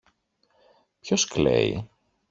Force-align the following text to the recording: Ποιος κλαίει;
Ποιος 0.99 1.25
κλαίει; 1.25 1.89